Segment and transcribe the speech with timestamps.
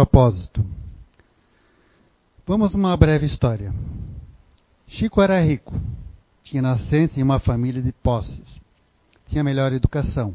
[0.00, 0.64] propósito.
[2.46, 3.70] Vamos uma breve história.
[4.88, 5.78] Chico era rico,
[6.42, 8.60] tinha nascença em uma família de posses,
[9.28, 10.34] tinha melhor educação,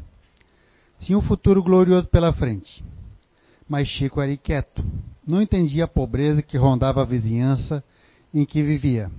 [1.00, 2.84] tinha um futuro glorioso pela frente.
[3.68, 4.84] Mas Chico era inquieto,
[5.26, 7.82] não entendia a pobreza que rondava a vizinhança
[8.32, 9.10] em que vivia.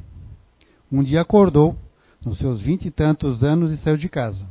[0.90, 1.76] Um dia acordou,
[2.24, 4.48] nos seus vinte e tantos anos, e saiu de casa.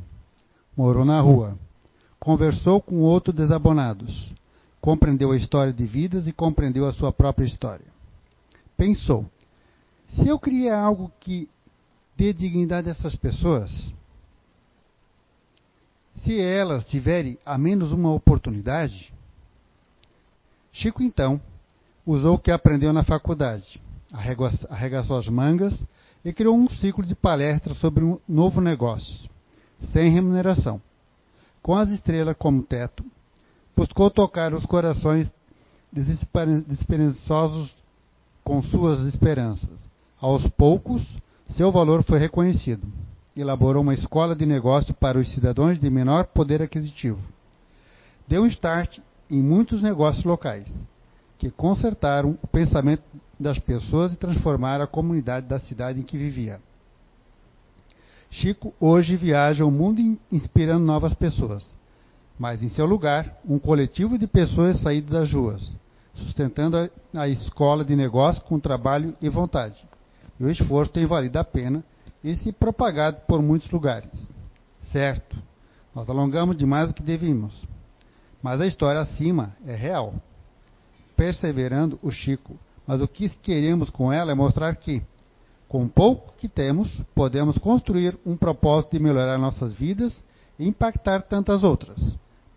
[0.77, 1.57] Morou na rua.
[2.19, 4.31] Conversou com outros desabonados.
[4.81, 7.85] Compreendeu a história de vidas e compreendeu a sua própria história.
[8.75, 9.25] Pensou:
[10.15, 11.49] se eu criar algo que
[12.15, 13.93] dê dignidade a essas pessoas,
[16.23, 19.13] se elas tiverem a menos uma oportunidade,
[20.71, 21.41] Chico então
[22.05, 23.81] usou o que aprendeu na faculdade,
[24.69, 25.77] arregaçou as mangas
[26.23, 29.29] e criou um ciclo de palestras sobre um novo negócio,
[29.91, 30.81] sem remuneração.
[31.61, 33.03] Com as estrelas como teto,
[33.77, 35.27] buscou tocar os corações
[35.93, 37.75] desesperançosos
[38.43, 39.87] com suas esperanças.
[40.19, 41.03] Aos poucos,
[41.55, 42.87] seu valor foi reconhecido.
[43.35, 47.19] Elaborou uma escola de negócio para os cidadãos de menor poder aquisitivo.
[48.27, 48.97] Deu um start
[49.29, 50.67] em muitos negócios locais,
[51.37, 53.03] que consertaram o pensamento
[53.39, 56.59] das pessoas e transformaram a comunidade da cidade em que vivia.
[58.31, 61.69] Chico hoje viaja o mundo inspirando novas pessoas,
[62.37, 65.75] mas em seu lugar, um coletivo de pessoas saídas das ruas,
[66.13, 66.89] sustentando a,
[67.21, 69.75] a escola de negócio com trabalho e vontade.
[70.39, 71.83] E o esforço tem valido a pena
[72.23, 74.11] e se propagado por muitos lugares.
[74.91, 75.35] Certo,
[75.95, 77.65] nós alongamos demais do que devíamos,
[78.41, 80.13] mas a história acima é real.
[81.15, 85.01] Perseverando o Chico, mas o que queremos com ela é mostrar que,
[85.67, 90.17] com pouco que temos, podemos construir um propósito de melhorar nossas vidas
[90.57, 91.97] e impactar tantas outras,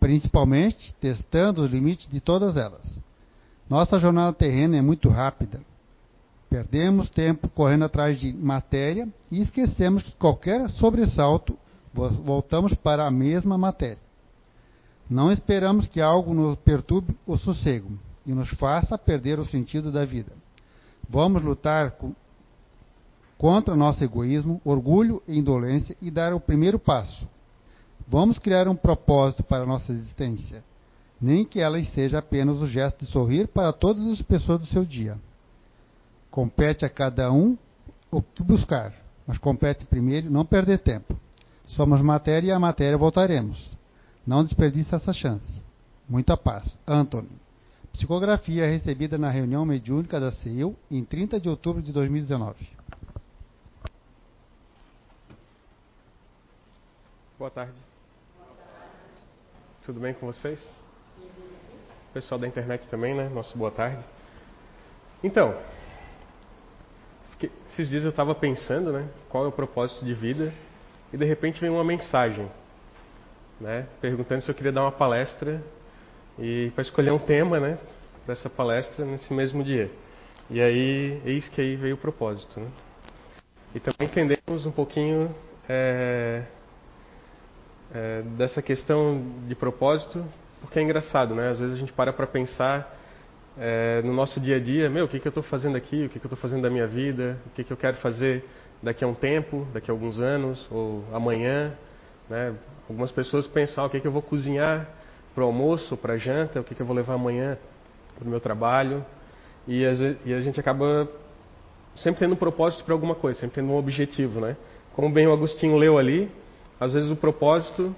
[0.00, 2.82] principalmente testando os limites de todas elas.
[3.68, 5.60] Nossa jornada terrena é muito rápida.
[6.48, 11.56] Perdemos tempo correndo atrás de matéria e esquecemos que qualquer sobressalto
[11.94, 14.10] voltamos para a mesma matéria.
[15.08, 17.90] Não esperamos que algo nos perturbe o sossego
[18.24, 20.32] e nos faça perder o sentido da vida.
[21.08, 22.12] Vamos lutar com,
[23.36, 27.28] contra nosso egoísmo, orgulho e indolência e dar o primeiro passo.
[28.10, 30.64] Vamos criar um propósito para a nossa existência,
[31.20, 34.84] nem que ela seja apenas o gesto de sorrir para todas as pessoas do seu
[34.84, 35.16] dia.
[36.28, 37.56] Compete a cada um
[38.10, 38.92] o que buscar,
[39.28, 41.16] mas compete primeiro não perder tempo.
[41.68, 43.70] Somos matéria e a matéria voltaremos.
[44.26, 45.62] Não desperdice essa chance.
[46.08, 46.80] Muita paz.
[46.88, 47.30] Anthony.
[47.92, 52.56] Psicografia recebida na reunião mediúnica da CEU em 30 de outubro de 2019.
[57.38, 57.89] Boa tarde.
[59.82, 60.60] Tudo bem com vocês?
[62.12, 63.30] Pessoal da internet também, né?
[63.30, 64.04] Nosso boa tarde.
[65.24, 65.56] Então,
[67.66, 69.08] esses dias eu estava pensando, né?
[69.30, 70.52] Qual é o propósito de vida?
[71.10, 72.46] E de repente veio uma mensagem
[73.58, 75.62] né, perguntando se eu queria dar uma palestra
[76.38, 77.78] e para escolher um tema, né,
[78.26, 79.90] para essa palestra nesse mesmo dia.
[80.50, 82.68] E aí, eis que aí veio o propósito, né?
[83.74, 85.34] E também entendemos um pouquinho
[85.66, 86.44] é,
[87.94, 90.24] é, dessa questão de propósito,
[90.60, 91.50] porque é engraçado, né?
[91.50, 92.96] Às vezes a gente para para pensar
[93.58, 96.08] é, no nosso dia a dia, meu, o que, que eu estou fazendo aqui, o
[96.08, 98.44] que, que eu estou fazendo da minha vida, o que, que eu quero fazer
[98.82, 101.72] daqui a um tempo, daqui a alguns anos, ou amanhã,
[102.28, 102.54] né?
[102.88, 104.88] Algumas pessoas pensam, ah, o que, que eu vou cozinhar
[105.34, 107.56] para o almoço, para a janta, o que, que eu vou levar amanhã
[108.18, 109.04] para o meu trabalho.
[109.66, 109.92] E a,
[110.24, 111.08] e a, gente acaba
[111.94, 114.40] sempre tendo um propósito para alguma coisa, sempre tendo um objetivo.
[114.40, 114.56] Né?
[114.94, 116.30] Como bem o Agostinho leu ali,
[116.80, 117.94] às vezes o propósito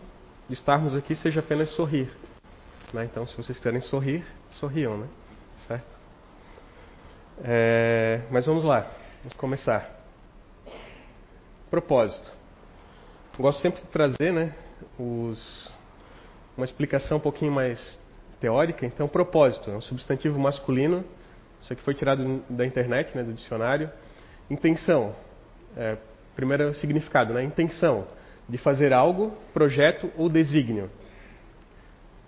[0.48, 2.10] de estarmos aqui seja apenas sorrir.
[2.92, 3.04] Né?
[3.04, 5.08] Então, se vocês querem sorrir, sorriam, né?
[5.66, 6.02] Certo?
[7.44, 8.86] É, mas vamos lá,
[9.22, 9.88] vamos começar.
[11.70, 12.42] Propósito
[13.42, 14.54] gosto sempre de trazer né,
[14.98, 15.70] os,
[16.56, 17.98] uma explicação um pouquinho mais
[18.40, 18.86] teórica.
[18.86, 21.04] Então, propósito é um substantivo masculino.
[21.60, 23.90] Isso aqui foi tirado da internet, né, do dicionário.
[24.48, 25.14] Intenção,
[25.76, 25.96] é,
[26.36, 28.06] primeiro significado, né, intenção
[28.52, 30.90] de fazer algo, projeto ou desígnio.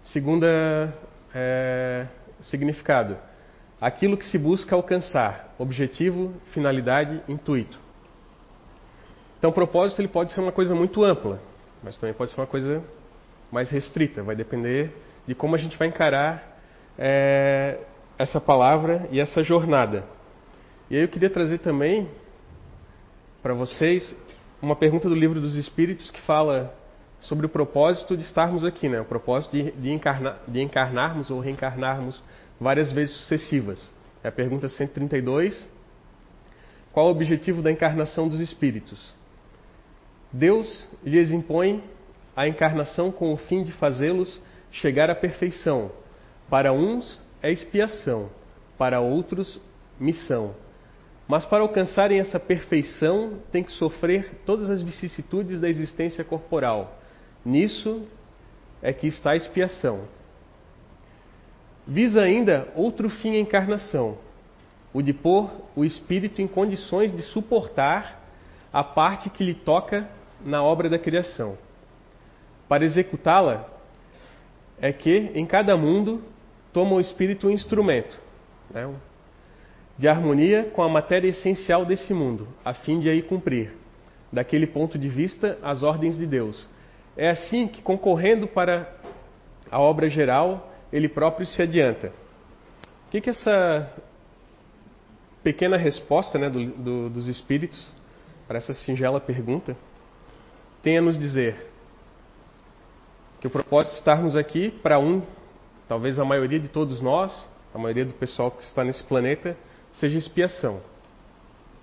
[0.04, 0.90] Segunda
[1.34, 2.06] é,
[2.44, 3.18] significado,
[3.78, 7.78] aquilo que se busca alcançar, objetivo, finalidade, intuito.
[9.38, 11.38] Então, propósito ele pode ser uma coisa muito ampla,
[11.82, 12.82] mas também pode ser uma coisa
[13.52, 14.22] mais restrita.
[14.22, 16.58] Vai depender de como a gente vai encarar
[16.98, 17.80] é,
[18.18, 20.06] essa palavra e essa jornada.
[20.88, 22.08] E aí eu queria trazer também
[23.42, 24.16] para vocês
[24.64, 26.74] uma pergunta do livro dos Espíritos que fala
[27.20, 29.00] sobre o propósito de estarmos aqui, né?
[29.00, 32.22] O propósito de, de, encarnar, de encarnarmos ou reencarnarmos
[32.58, 33.90] várias vezes sucessivas.
[34.22, 35.68] É a pergunta 132.
[36.92, 39.14] Qual o objetivo da encarnação dos espíritos?
[40.32, 41.84] Deus lhes impõe
[42.34, 44.40] a encarnação com o fim de fazê-los
[44.72, 45.92] chegar à perfeição.
[46.48, 48.30] Para uns é expiação,
[48.78, 49.60] para outros,
[50.00, 50.54] missão.
[51.26, 56.98] Mas para alcançarem essa perfeição, tem que sofrer todas as vicissitudes da existência corporal.
[57.44, 58.06] Nisso
[58.82, 60.02] é que está a expiação.
[61.86, 64.18] Visa ainda outro fim a encarnação,
[64.92, 68.22] o de pôr o espírito em condições de suportar
[68.72, 70.08] a parte que lhe toca
[70.44, 71.56] na obra da criação.
[72.68, 73.68] Para executá-la,
[74.78, 76.22] é que em cada mundo
[76.72, 78.18] toma o espírito um instrumento
[78.70, 78.90] né,
[79.96, 83.72] de harmonia com a matéria essencial desse mundo, a fim de aí cumprir,
[84.32, 86.68] daquele ponto de vista, as ordens de Deus.
[87.16, 88.92] É assim que, concorrendo para
[89.70, 92.12] a obra geral, ele próprio se adianta.
[93.06, 93.92] O que, que essa
[95.42, 97.92] pequena resposta né, do, do, dos espíritos
[98.48, 99.76] para essa singela pergunta
[100.82, 101.70] tem a nos dizer?
[103.40, 105.22] Que o propósito de estarmos aqui, para um,
[105.86, 109.56] talvez a maioria de todos nós, a maioria do pessoal que está nesse planeta,
[109.94, 110.80] seja expiação.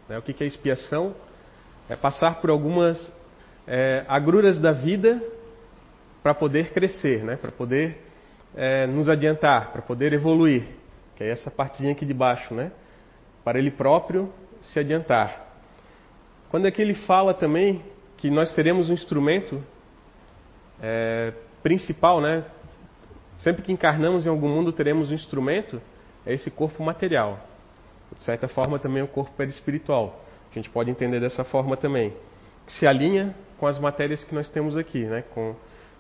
[0.08, 0.18] Né?
[0.18, 1.16] O que é expiação?
[1.90, 3.12] É passar por algumas
[3.68, 5.22] é, agruras da vida
[6.24, 7.36] para poder crescer, né?
[7.36, 7.98] para poder
[8.56, 10.64] é, nos adiantar, para poder evoluir.
[11.16, 12.72] Que é essa partezinha aqui de baixo, né?
[13.44, 14.32] Para ele próprio
[14.62, 15.48] se adiantar.
[16.50, 17.82] Quando é que ele fala também
[18.18, 19.64] que nós teremos um instrumento
[20.82, 22.44] é, principal, né?
[23.38, 25.82] Sempre que encarnamos em algum mundo, teremos um instrumento,
[26.26, 27.40] é esse corpo material.
[28.22, 30.24] De certa forma, também o corpo perispiritual.
[30.52, 32.14] A gente pode entender dessa forma também.
[32.68, 35.24] Que se alinha com as matérias que nós temos aqui, né?
[35.34, 35.56] com,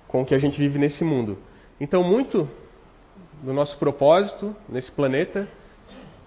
[0.07, 1.39] com o que a gente vive nesse mundo.
[1.79, 2.47] Então, muito
[3.41, 5.47] do nosso propósito nesse planeta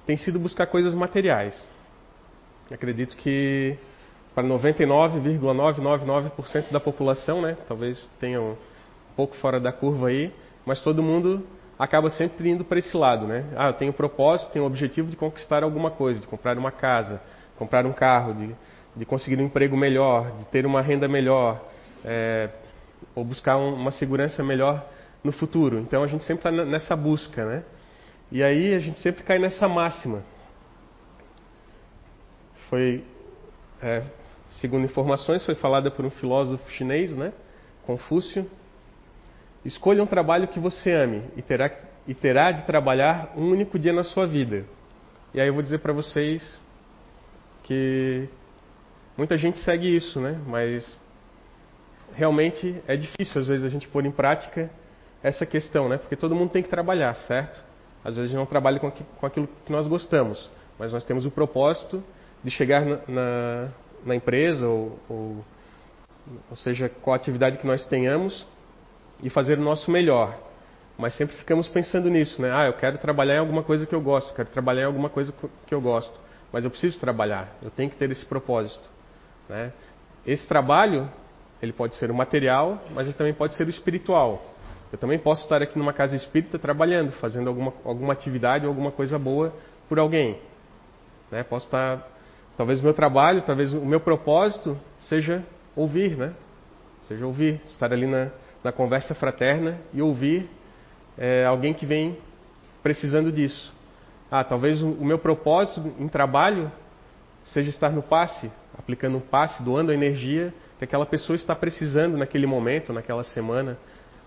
[0.05, 1.55] tem sido buscar coisas materiais.
[2.73, 3.79] Acredito que
[4.35, 8.57] para 99,999% da população, né, talvez tenham um
[9.15, 10.35] pouco fora da curva aí,
[10.67, 11.47] mas todo mundo
[11.85, 13.45] acaba sempre indo para esse lado, né?
[13.57, 17.21] Ah, eu tenho propósito, tenho o objetivo de conquistar alguma coisa, de comprar uma casa,
[17.59, 18.57] comprar um carro, de,
[18.97, 21.63] de conseguir um emprego melhor, de ter uma renda melhor,
[22.05, 22.49] é,
[23.15, 24.85] ou buscar um, uma segurança melhor
[25.23, 25.79] no futuro.
[25.79, 27.63] Então a gente sempre está nessa busca, né?
[28.33, 30.23] E aí a gente sempre cai nessa máxima.
[32.71, 33.05] Foi,
[33.83, 34.03] é,
[34.61, 37.33] segundo informações, foi falada por um filósofo chinês, né?
[37.87, 38.51] Confúcio,
[39.65, 41.71] Escolha um trabalho que você ame e terá,
[42.07, 44.65] e terá de trabalhar um único dia na sua vida.
[45.33, 46.43] E aí eu vou dizer para vocês
[47.63, 48.29] que
[49.17, 50.39] muita gente segue isso, né?
[50.47, 51.01] Mas
[52.15, 54.71] realmente é difícil às vezes a gente pôr em prática
[55.23, 55.97] essa questão, né?
[55.97, 57.65] Porque todo mundo tem que trabalhar, certo?
[58.05, 58.93] Às vezes a gente não trabalha com,
[59.27, 62.05] aquilo que nós gostamos, mas nós temos o propósito
[62.43, 63.69] de chegar na, na,
[64.05, 65.45] na empresa ou, ou,
[66.51, 68.47] ou seja, qual atividade que nós tenhamos
[69.25, 70.39] e fazer o nosso melhor.
[70.97, 72.53] Mas sempre ficamos pensando nisso, né?
[72.53, 75.35] Ah, eu quero trabalhar em alguma coisa que eu gosto, quero trabalhar em alguma coisa
[75.67, 76.13] que eu gosto,
[76.53, 78.89] mas eu preciso trabalhar, eu tenho que ter esse propósito,
[79.49, 79.73] né?
[80.25, 81.11] Esse trabalho,
[81.61, 84.55] ele pode ser o material, mas ele também pode ser o espiritual.
[84.93, 88.93] Eu também posso estar aqui numa casa espírita trabalhando, fazendo alguma, alguma atividade ou alguma
[88.93, 89.53] coisa boa
[89.89, 90.39] por alguém.
[91.31, 91.43] Né?
[91.43, 92.07] Posso estar,
[92.57, 95.43] talvez o meu trabalho, talvez o meu propósito seja
[95.75, 96.33] ouvir, né?
[97.09, 98.31] Seja ouvir, estar ali na,
[98.65, 100.49] na conversa fraterna e ouvir
[101.19, 102.17] é, alguém que vem
[102.83, 103.73] precisando disso.
[104.31, 106.73] Ah, talvez o, meu propósito em trabalho
[107.45, 112.17] seja estar no passe, aplicando um passe, doando a energia que aquela pessoa está precisando
[112.17, 113.79] naquele momento, naquela semana,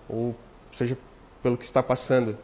[0.07, 0.35] ou
[0.77, 0.95] seja,
[1.41, 2.37] pelo que está passando.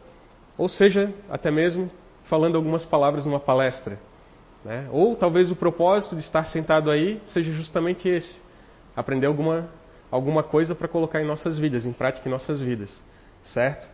[0.58, 1.88] Ou seja, até mesmo
[2.24, 3.98] falando algumas palavras numa palestra.
[4.64, 4.88] Né?
[4.90, 8.40] Ou talvez o propósito de estar sentado aí seja justamente esse:
[8.96, 9.68] aprender alguma
[10.14, 12.88] alguma coisa para colocar em nossas vidas, em prática em nossas vidas,
[13.46, 13.84] certo?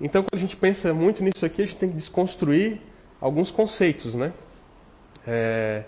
[0.00, 2.80] Então, quando a gente pensa muito nisso aqui, a gente tem que desconstruir
[3.20, 4.32] alguns conceitos, né?
[5.26, 5.82] É,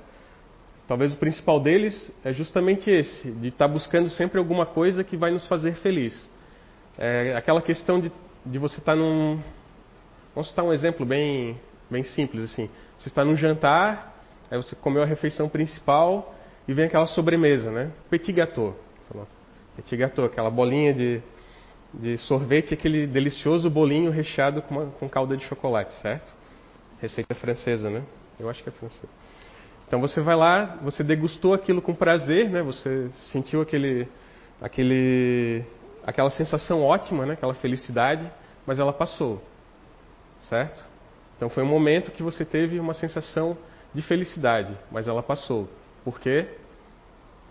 [0.88, 5.16] talvez o principal deles é justamente esse, de estar tá buscando sempre alguma coisa que
[5.16, 6.28] vai nos fazer feliz.
[6.98, 8.10] É, aquela questão de,
[8.44, 9.38] de você estar tá num...
[10.34, 12.68] Vamos citar um exemplo bem, bem simples, assim.
[12.98, 16.34] Você está num jantar, aí você comeu a refeição principal
[16.66, 17.92] e vem aquela sobremesa, né?
[18.10, 18.85] Petit gâteau.
[19.76, 21.22] Petit gâteau, aquela bolinha de,
[21.92, 26.34] de sorvete, aquele delicioso bolinho recheado com, uma, com calda de chocolate, certo?
[27.00, 28.02] Receita francesa, né?
[28.40, 29.08] Eu acho que é francesa.
[29.86, 32.62] Então você vai lá, você degustou aquilo com prazer, né?
[32.62, 34.08] Você sentiu aquele,
[34.60, 35.64] aquele,
[36.04, 37.34] aquela sensação ótima, né?
[37.34, 38.28] Aquela felicidade,
[38.66, 39.42] mas ela passou,
[40.40, 40.82] certo?
[41.36, 43.56] Então foi um momento que você teve uma sensação
[43.94, 45.68] de felicidade, mas ela passou.
[46.04, 46.48] Por quê?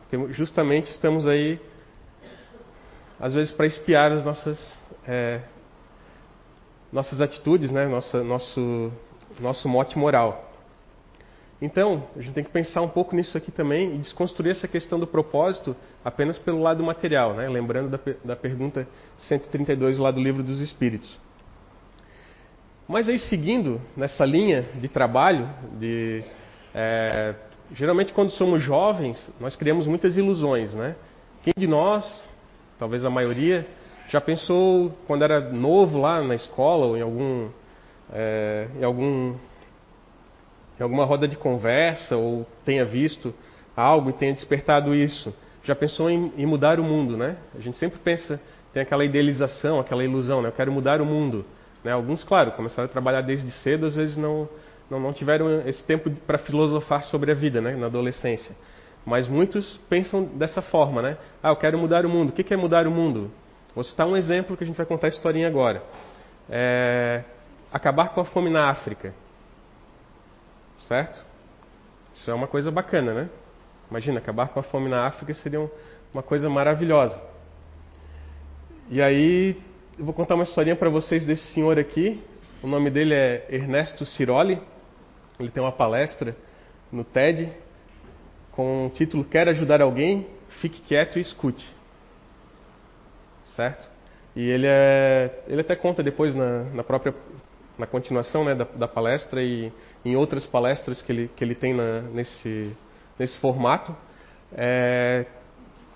[0.02, 1.60] Porque justamente estamos aí,
[3.20, 5.42] às vezes, para espiar as nossas, é,
[6.92, 7.88] nossas atitudes, né?
[7.88, 8.92] Nossa, nosso,
[9.40, 10.52] nosso mote moral.
[11.62, 15.00] Então, a gente tem que pensar um pouco nisso aqui também e desconstruir essa questão
[15.00, 17.48] do propósito apenas pelo lado material, né?
[17.48, 18.86] lembrando da, da pergunta
[19.20, 21.18] 132 lá do Livro dos Espíritos.
[22.88, 26.24] Mas aí, seguindo nessa linha de trabalho, de,
[26.74, 27.34] é,
[27.72, 30.74] geralmente quando somos jovens, nós criamos muitas ilusões.
[30.76, 30.96] Né?
[31.42, 32.06] Quem de nós,
[32.78, 33.66] talvez a maioria,
[34.10, 37.50] já pensou quando era novo lá na escola ou em algum,
[38.14, 39.36] é, em algum
[40.80, 43.34] em alguma roda de conversa ou tenha visto
[43.76, 45.34] algo e tenha despertado isso.
[45.64, 47.38] Já pensou em, em, mudar o mundo, né?
[47.58, 48.40] A gente sempre pensa,
[48.74, 50.50] tem aquela idealização, aquela ilusão, né?
[50.50, 51.46] Eu quero mudar o mundo.
[51.84, 51.92] Né?
[51.92, 54.48] Alguns, claro, começaram a trabalhar desde cedo, às vezes não,
[54.90, 57.76] não, não tiveram esse tempo para filosofar sobre a vida, né?
[57.76, 58.56] Na adolescência.
[59.06, 61.18] Mas muitos pensam dessa forma, né?
[61.44, 62.30] Ah, eu quero mudar o mundo.
[62.30, 63.32] O que é mudar o mundo?
[63.76, 65.84] Vou citar um exemplo que a gente vai contar a historinha agora.
[66.50, 67.24] É...
[67.72, 69.14] Acabar com a fome na África.
[70.88, 71.24] Certo?
[72.16, 73.30] Isso é uma coisa bacana, né?
[73.90, 75.70] Imagina, acabar com a fome na África seria
[76.12, 77.22] uma coisa maravilhosa.
[78.90, 79.62] E aí,
[80.00, 82.24] eu vou contar uma historinha para vocês desse senhor aqui.
[82.64, 84.60] O nome dele é Ernesto Ciroli.
[85.40, 86.36] Ele tem uma palestra
[86.92, 87.52] no TED
[88.56, 90.28] com o título Quer ajudar alguém?
[90.62, 91.68] Fique quieto e escute.
[93.56, 93.88] Certo?
[94.36, 97.14] E ele, é, ele até conta depois na, na própria
[97.78, 99.72] na continuação né, da, da, palestra e
[100.04, 102.76] em outras palestras que ele, que ele tem na, nesse,
[103.20, 103.96] nesse formato,
[104.54, 105.26] é,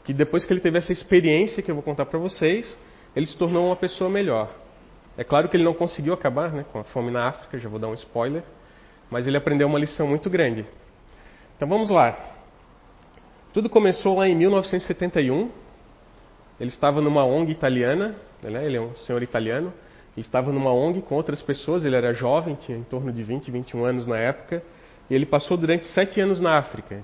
[0.03, 2.77] que depois que ele teve essa experiência que eu vou contar para vocês,
[3.15, 4.53] ele se tornou uma pessoa melhor.
[5.17, 7.79] É claro que ele não conseguiu acabar né, com a fome na África, já vou
[7.79, 8.43] dar um spoiler,
[9.09, 10.65] mas ele aprendeu uma lição muito grande.
[11.55, 12.38] Então vamos lá.
[13.51, 15.49] Tudo começou lá em 1971.
[16.59, 19.73] Ele estava numa ONG italiana, né, ele é um senhor italiano,
[20.15, 23.49] ele estava numa ONG com outras pessoas, ele era jovem, tinha em torno de 20,
[23.49, 24.61] 21 anos na época,
[25.09, 27.01] e ele passou durante sete anos na África,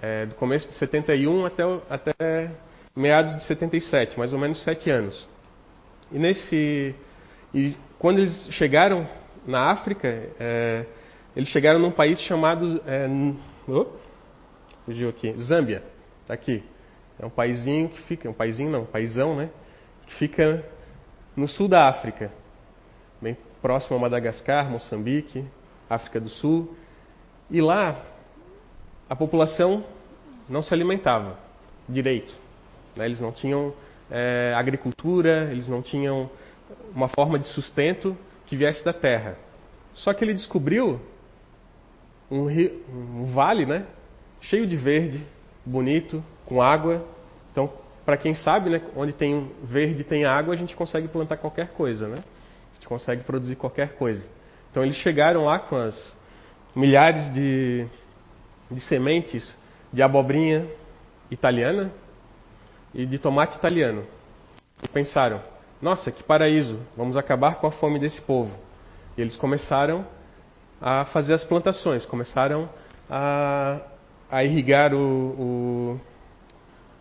[0.00, 2.50] é, do começo de 71 até, até
[2.96, 5.28] meados de 77, mais ou menos sete anos.
[6.10, 6.94] E nesse,
[7.52, 9.06] e quando eles chegaram
[9.46, 10.08] na África,
[10.40, 10.86] é,
[11.36, 13.06] eles chegaram num país chamado, é,
[13.68, 14.07] oh,
[14.88, 15.82] fugiu aqui, Zâmbia,
[16.22, 16.64] está aqui.
[17.18, 19.50] É um paizinho que fica, um paizinho não, um paizão, né?
[20.06, 20.64] Que fica
[21.36, 22.32] no sul da África,
[23.20, 25.44] bem próximo a Madagascar, Moçambique,
[25.90, 26.74] África do Sul.
[27.50, 28.02] E lá
[29.10, 29.84] a população
[30.48, 31.38] não se alimentava
[31.86, 32.34] direito.
[32.96, 33.04] Né?
[33.04, 33.74] Eles não tinham
[34.10, 36.30] é, agricultura, eles não tinham
[36.94, 38.16] uma forma de sustento
[38.46, 39.36] que viesse da terra.
[39.92, 40.98] Só que ele descobriu
[42.30, 43.84] um, rio, um vale, né,
[44.40, 45.24] cheio de verde,
[45.64, 47.04] bonito, com água.
[47.52, 47.70] Então
[48.08, 52.08] para quem sabe, né, onde tem verde tem água, a gente consegue plantar qualquer coisa,
[52.08, 52.24] né?
[52.70, 54.26] A gente consegue produzir qualquer coisa.
[54.70, 56.16] Então eles chegaram lá com as
[56.74, 57.86] milhares de,
[58.70, 59.54] de sementes
[59.92, 60.66] de abobrinha
[61.30, 61.92] italiana
[62.94, 64.06] e de tomate italiano.
[64.82, 65.42] E pensaram:
[65.82, 68.56] nossa, que paraíso, vamos acabar com a fome desse povo.
[69.18, 70.06] E eles começaram
[70.80, 72.70] a fazer as plantações, começaram
[73.10, 73.80] a,
[74.30, 76.00] a irrigar o, o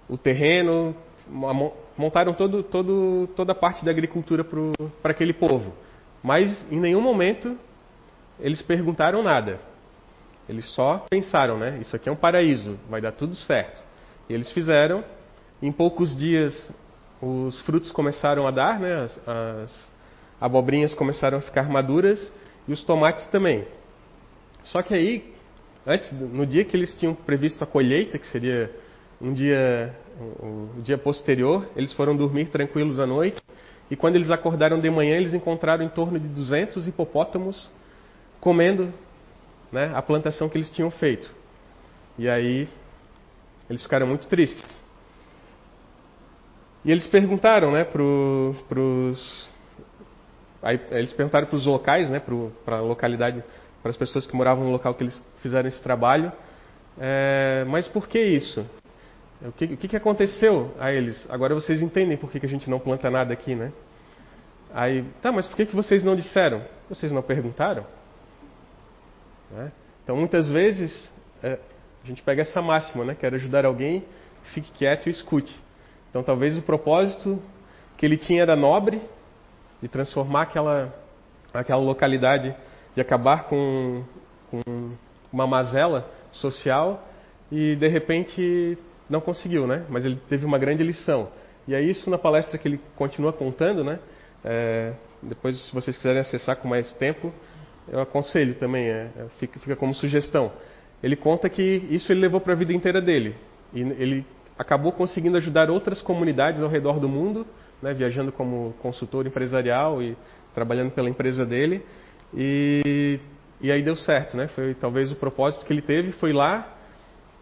[0.09, 0.95] o terreno,
[1.97, 4.45] montaram todo, todo, toda a parte da agricultura
[5.01, 5.73] para aquele povo.
[6.23, 7.57] Mas em nenhum momento
[8.39, 9.59] eles perguntaram nada.
[10.47, 11.77] Eles só pensaram, né?
[11.81, 13.83] Isso aqui é um paraíso, vai dar tudo certo.
[14.29, 15.03] E eles fizeram.
[15.61, 16.71] Em poucos dias
[17.21, 19.03] os frutos começaram a dar, né?
[19.03, 19.89] As, as
[20.39, 22.31] abobrinhas começaram a ficar maduras
[22.67, 23.67] e os tomates também.
[24.65, 25.33] Só que aí,
[25.87, 28.69] antes, no dia que eles tinham previsto a colheita, que seria
[29.19, 33.41] um dia, o dia posterior, eles foram dormir tranquilos à noite
[33.89, 37.69] e quando eles acordaram de manhã, eles encontraram em torno de 200 hipopótamos
[38.41, 38.93] comendo
[39.71, 41.33] né, a plantação que eles tinham feito.
[42.17, 42.67] E aí
[43.69, 44.65] eles ficaram muito tristes.
[46.83, 49.49] E eles perguntaram né, para os.
[50.91, 52.21] Eles perguntaram para os locais, né,
[52.65, 53.43] para a localidade,
[53.87, 56.31] para as pessoas que moravam no local que eles fizeram esse trabalho,
[56.99, 58.65] é, mas por que isso?
[59.41, 61.25] O que, o que, aconteceu a eles?
[61.29, 63.71] Agora vocês entendem por que, que a gente não planta nada aqui, né?
[64.73, 66.63] Aí, tá, mas por que, que vocês não disseram?
[66.89, 67.85] Vocês não perguntaram?
[69.51, 69.71] Né?
[70.03, 71.09] Então, muitas vezes,
[71.41, 71.57] é,
[72.03, 73.15] a gente pega essa máxima, né?
[73.15, 74.03] Quer ajudar alguém,
[74.53, 75.55] fique quieto e escute.
[76.09, 77.41] Então, talvez o propósito
[77.95, 79.01] que ele tinha era nobre,
[79.81, 80.93] de transformar aquela,
[81.53, 82.53] aquela localidade
[82.97, 84.03] de acabar com,
[84.49, 84.59] com
[85.31, 87.07] uma mazela social
[87.51, 88.75] e de repente
[89.07, 89.85] não conseguiu, né?
[89.87, 91.29] Mas ele teve uma grande lição.
[91.67, 93.99] E é isso na palestra que ele continua contando, né?
[94.43, 97.31] É, depois, se vocês quiserem acessar com mais tempo,
[97.87, 100.51] eu aconselho também, é, é fica, fica como sugestão.
[101.03, 103.35] Ele conta que isso ele levou para a vida inteira dele.
[103.75, 104.25] E ele
[104.57, 107.45] acabou conseguindo ajudar outras comunidades ao redor do mundo,
[107.79, 110.17] né, viajando como consultor empresarial e
[110.51, 111.85] trabalhando pela empresa dele.
[112.33, 113.19] E,
[113.61, 114.47] e aí deu certo, né?
[114.49, 116.75] Foi talvez o propósito que ele teve, foi lá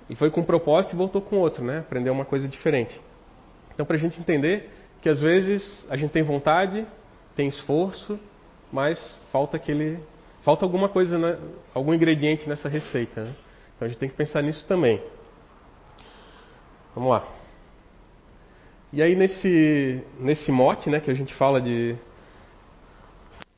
[0.10, 1.80] e foi com um propósito e voltou com outro, né?
[1.80, 3.00] Aprendeu uma coisa diferente.
[3.74, 4.70] Então, para a gente entender
[5.02, 6.86] que às vezes a gente tem vontade,
[7.36, 8.20] tem esforço,
[8.72, 9.00] mas
[9.32, 10.00] falta aquele,
[10.44, 11.38] falta alguma coisa, né?
[11.74, 13.24] algum ingrediente nessa receita.
[13.24, 13.36] Né?
[13.76, 15.02] Então a gente tem que pensar nisso também.
[16.96, 17.28] Vamos lá.
[18.92, 21.96] E aí nesse nesse mote, né, que a gente fala de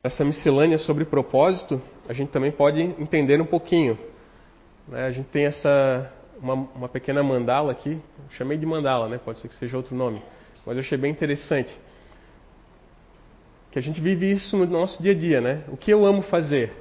[0.02, 3.98] essa miscelânea sobre propósito, a gente também pode entender um pouquinho.
[4.86, 5.06] Né?
[5.06, 9.18] A gente tem essa uma, uma pequena mandala aqui, eu chamei de mandala, né?
[9.18, 10.22] Pode ser que seja outro nome,
[10.64, 11.76] mas eu achei bem interessante
[13.70, 15.64] que a gente vive isso no nosso dia a dia, né?
[15.68, 16.72] O que eu amo fazer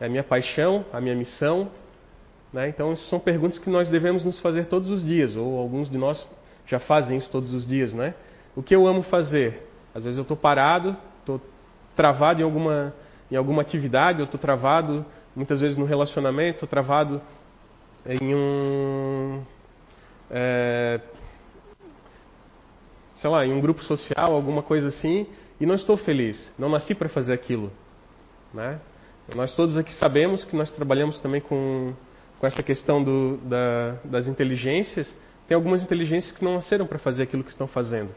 [0.00, 1.70] é a minha paixão, a minha missão,
[2.52, 2.68] né?
[2.68, 5.98] Então, isso são perguntas que nós devemos nos fazer todos os dias, ou alguns de
[5.98, 6.28] nós
[6.66, 8.14] já fazem isso todos os dias, né?
[8.56, 9.66] O que eu amo fazer?
[9.94, 10.96] Às vezes eu estou parado,
[12.00, 12.94] travado em alguma,
[13.30, 15.04] em alguma atividade, eu estou travado
[15.36, 17.20] muitas vezes no relacionamento, estou travado
[18.06, 19.42] em um.
[20.30, 20.98] É,
[23.16, 25.26] sei lá, em um grupo social, alguma coisa assim,
[25.60, 27.70] e não estou feliz, não nasci para fazer aquilo.
[28.54, 28.80] Né?
[29.34, 31.92] Nós todos aqui sabemos que nós trabalhamos também com
[32.38, 35.14] com essa questão do, da, das inteligências,
[35.46, 38.14] tem algumas inteligências que não nasceram para fazer aquilo que estão fazendo,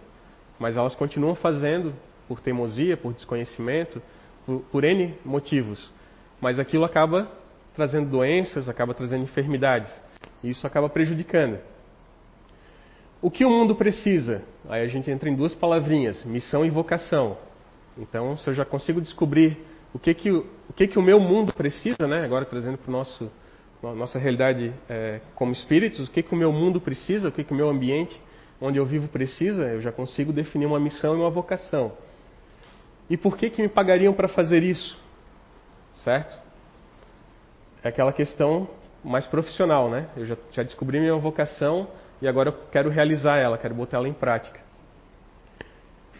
[0.57, 1.93] mas elas continuam fazendo
[2.27, 4.01] por teimosia, por desconhecimento,
[4.45, 5.91] por, por N motivos.
[6.39, 7.29] Mas aquilo acaba
[7.75, 9.91] trazendo doenças, acaba trazendo enfermidades,
[10.43, 11.59] e isso acaba prejudicando.
[13.21, 14.43] O que o mundo precisa?
[14.67, 17.37] Aí a gente entra em duas palavrinhas: missão e vocação.
[17.97, 19.57] Então, se eu já consigo descobrir
[19.93, 20.45] o que, que, o,
[20.75, 22.25] que, que o meu mundo precisa, né?
[22.25, 23.31] agora trazendo para nosso
[23.81, 27.51] nossa realidade é, como espíritos, o que, que o meu mundo precisa, o que, que
[27.51, 28.17] o meu ambiente
[28.61, 31.91] onde eu vivo precisa, eu já consigo definir uma missão e uma vocação.
[33.09, 34.97] E por que, que me pagariam para fazer isso?
[35.95, 36.37] Certo?
[37.83, 38.67] É aquela questão
[39.03, 40.07] mais profissional, né?
[40.15, 41.87] Eu já, já descobri minha vocação
[42.21, 44.61] e agora eu quero realizar ela, quero botar ela em prática.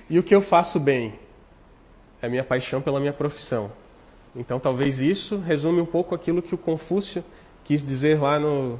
[0.09, 1.17] E o que eu faço bem?
[2.21, 3.71] É a minha paixão pela minha profissão.
[4.35, 7.23] Então talvez isso resume um pouco aquilo que o Confúcio
[7.63, 8.79] quis dizer lá no.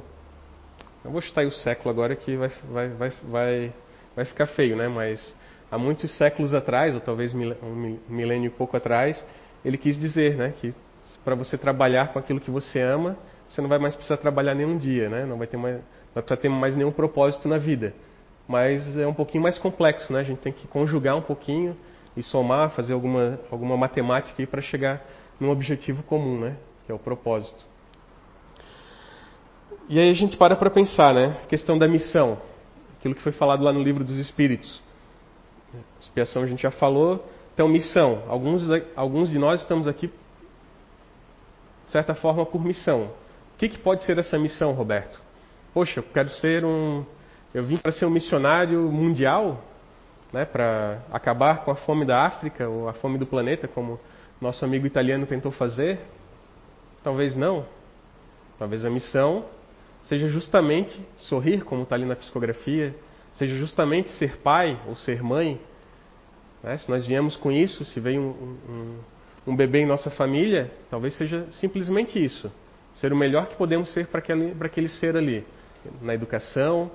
[1.04, 3.72] Eu vou chutar aí o século agora que vai, vai, vai, vai,
[4.16, 4.88] vai ficar feio, né?
[4.88, 5.34] Mas
[5.74, 9.24] há muitos séculos atrás, ou talvez um milênio e pouco atrás,
[9.64, 10.54] ele quis dizer, né?
[10.60, 10.72] Que
[11.24, 13.16] para você trabalhar com aquilo que você ama,
[13.48, 15.26] você não vai mais precisar trabalhar nenhum dia, né?
[15.26, 15.82] Não vai ter mais, não
[16.14, 17.92] vai precisar ter mais nenhum propósito na vida.
[18.46, 20.20] Mas é um pouquinho mais complexo, né?
[20.20, 21.76] A gente tem que conjugar um pouquinho
[22.16, 25.04] e somar, fazer alguma, alguma matemática para chegar
[25.40, 26.56] num objetivo comum, né?
[26.86, 27.64] Que é o propósito.
[29.88, 31.36] E aí a gente para para pensar, né?
[31.42, 32.38] A questão da missão.
[32.98, 34.80] Aquilo que foi falado lá no livro dos Espíritos.
[36.00, 37.24] Expiação a gente já falou.
[37.52, 38.22] Então, missão.
[38.28, 38.62] Alguns,
[38.96, 40.08] alguns de nós estamos aqui,
[41.86, 43.10] de certa forma, por missão.
[43.54, 45.20] O que, que pode ser essa missão, Roberto?
[45.72, 47.04] Poxa, eu quero ser um.
[47.52, 49.62] Eu vim para ser um missionário mundial,
[50.32, 54.00] né, para acabar com a fome da África ou a fome do planeta, como
[54.40, 56.00] nosso amigo italiano tentou fazer.
[57.04, 57.66] Talvez não.
[58.58, 59.44] Talvez a missão
[60.02, 62.94] seja justamente sorrir, como está ali na psicografia,
[63.34, 65.60] seja justamente ser pai ou ser mãe.
[66.62, 66.76] Né?
[66.78, 71.14] Se nós viemos com isso, se veio um, um, um, bebê em nossa família, talvez
[71.14, 72.50] seja simplesmente isso.
[72.94, 75.44] Ser o melhor que podemos ser para aquele, aquele ser ali.
[76.00, 76.90] Na educação,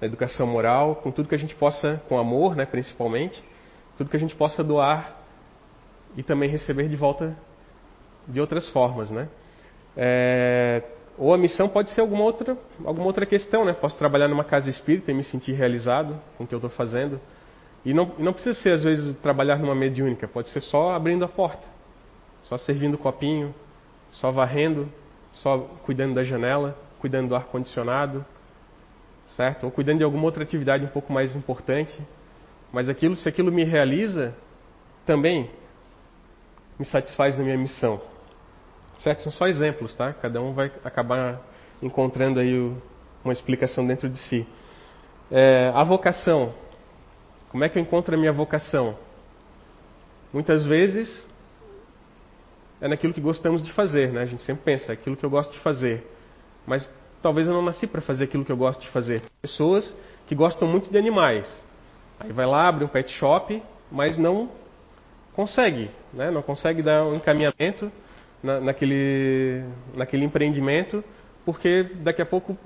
[0.00, 3.42] na educação moral, com tudo que a gente possa, com amor, né, principalmente,
[3.96, 5.16] tudo que a gente possa doar
[6.16, 7.36] e também receber de volta
[8.28, 9.28] de outras formas, né?
[9.96, 10.82] É,
[11.18, 13.72] ou a missão pode ser alguma outra, alguma outra questão, né?
[13.72, 17.20] Posso trabalhar numa casa espírita e me sentir realizado com o que eu estou fazendo.
[17.84, 20.26] E não, não precisa ser, às vezes, trabalhar numa mediúnica.
[20.26, 21.66] Pode ser só abrindo a porta,
[22.44, 23.54] só servindo copinho,
[24.10, 24.88] só varrendo,
[25.32, 28.24] só cuidando da janela, cuidando do ar-condicionado,
[29.36, 29.64] certo?
[29.64, 31.98] Ou cuidando de alguma outra atividade um pouco mais importante.
[32.72, 34.34] Mas aquilo, se aquilo me realiza,
[35.04, 35.50] também
[36.78, 38.00] me satisfaz na minha missão.
[38.98, 39.22] Certo?
[39.22, 40.12] São só exemplos, tá?
[40.12, 41.40] Cada um vai acabar
[41.82, 42.80] encontrando aí o,
[43.24, 44.46] uma explicação dentro de si.
[45.30, 46.54] É, a vocação.
[47.50, 48.96] Como é que eu encontro a minha vocação?
[50.32, 51.26] Muitas vezes
[52.80, 54.22] é naquilo que gostamos de fazer, né?
[54.22, 56.06] A gente sempre pensa, é aquilo que eu gosto de fazer.
[56.66, 56.88] Mas
[57.22, 59.22] talvez eu não nasci para fazer aquilo que eu gosto de fazer.
[59.40, 59.94] Pessoas
[60.26, 61.62] que gostam muito de animais.
[62.18, 64.50] Aí vai lá, abre um pet shop, mas não
[65.32, 66.30] consegue, né?
[66.30, 67.90] não consegue dar um encaminhamento
[68.42, 71.02] na, naquele, naquele empreendimento,
[71.44, 72.56] porque daqui a pouco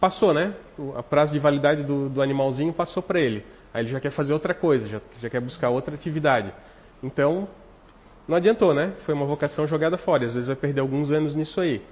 [0.00, 0.54] passou, né?
[0.78, 3.44] O prazo de validade do, do animalzinho passou para ele.
[3.72, 6.52] Aí ele já quer fazer outra coisa, já, já quer buscar outra atividade.
[7.02, 7.48] Então,
[8.26, 8.94] não adiantou, né?
[9.04, 10.26] Foi uma vocação jogada fora.
[10.26, 11.82] Às vezes vai perder alguns anos nisso aí.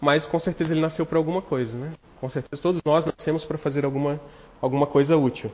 [0.00, 1.92] Mas com certeza ele nasceu para alguma coisa, né?
[2.20, 4.20] Com certeza todos nós nascemos para fazer alguma,
[4.60, 5.50] alguma coisa útil.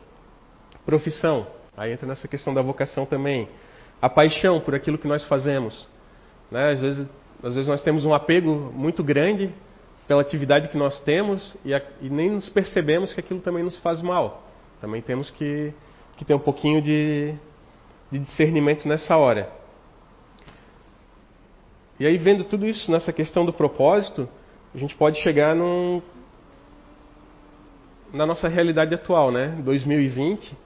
[0.85, 1.47] Profissão.
[1.77, 3.49] Aí entra nessa questão da vocação também
[4.01, 5.89] a paixão por aquilo que nós fazemos.
[6.51, 6.73] Né?
[6.73, 7.09] Às, vezes,
[7.43, 9.53] às vezes nós temos um apego muito grande
[10.07, 13.79] pela atividade que nós temos e, a, e, nem nos percebemos que aquilo também nos
[13.79, 14.43] faz mal.
[14.81, 15.73] Também temos que,
[16.17, 17.35] que ter um pouquinho de,
[18.11, 19.49] de discernimento nessa hora.
[21.99, 24.29] E aí, vendo tudo isso nessa questão do propósito,
[24.75, 26.03] a gente pode chegar num,
[28.13, 29.49] na nossa realidade atual, né?
[29.63, 30.57] 2020.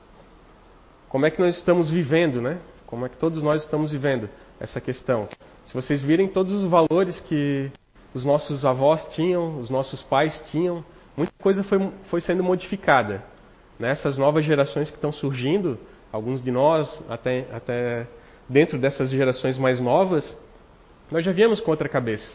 [1.08, 2.60] Como é que nós estamos vivendo, né?
[2.86, 5.28] Como é que todos nós estamos vivendo essa questão?
[5.66, 7.70] Se vocês virem todos os valores que
[8.14, 10.84] os nossos avós tinham, os nossos pais tinham,
[11.16, 13.22] muita coisa foi, foi sendo modificada.
[13.78, 15.78] Nessas novas gerações que estão surgindo,
[16.12, 18.06] alguns de nós, até, até
[18.48, 20.36] dentro dessas gerações mais novas,
[21.10, 22.34] nós já viemos com outra cabeça.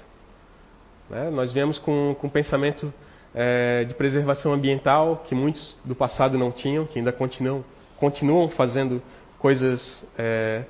[1.09, 1.29] Né?
[1.29, 2.93] Nós viemos com, com pensamento
[3.33, 7.63] é, de preservação ambiental que muitos do passado não tinham, que ainda continuam,
[7.97, 9.01] continuam fazendo
[9.37, 10.63] coisas é,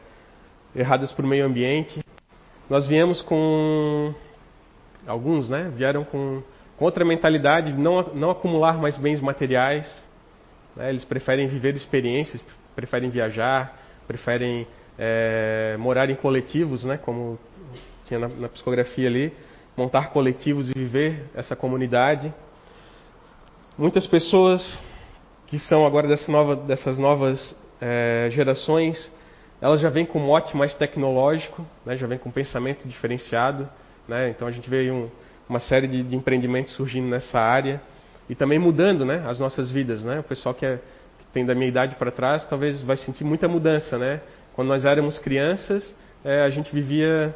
[0.75, 1.99] erradas para o meio ambiente.
[2.69, 4.13] Nós viemos com
[5.07, 5.71] alguns, né?
[5.75, 6.43] Vieram com,
[6.77, 10.05] com outra mentalidade, de não, não acumular mais bens materiais.
[10.75, 10.89] Né?
[10.89, 12.39] Eles preferem viver experiências,
[12.75, 13.75] preferem viajar,
[14.07, 14.67] preferem
[14.99, 16.97] é, morar em coletivos, né?
[16.97, 17.39] Como
[18.05, 19.33] tinha na, na psicografia ali,
[19.75, 22.31] montar coletivos e viver essa comunidade.
[23.75, 24.79] Muitas pessoas
[25.47, 29.11] que são agora dessa nova, dessas novas é, gerações,
[29.61, 33.67] elas já vêm com um mote mais tecnológico, né, já vêm com um pensamento diferenciado.
[34.07, 35.09] Né, então a gente vê um,
[35.47, 37.81] uma série de, de, empreendimentos surgindo nessa área
[38.29, 40.03] e também mudando né, as nossas vidas.
[40.03, 40.19] Né?
[40.19, 43.47] O pessoal que, é, que tem da minha idade para trás talvez vai sentir muita
[43.47, 43.97] mudança.
[43.97, 44.21] Né?
[44.53, 47.35] Quando nós éramos crianças, é, a gente vivia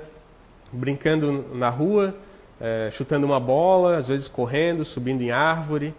[0.72, 2.16] brincando na rua,
[2.60, 5.94] é, chutando uma bola, às vezes correndo, subindo em árvore,